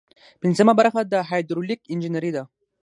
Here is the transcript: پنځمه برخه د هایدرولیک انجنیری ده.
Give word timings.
پنځمه 0.41 0.73
برخه 0.79 1.01
د 1.03 1.13
هایدرولیک 1.29 1.81
انجنیری 1.93 2.31
ده. 2.35 2.43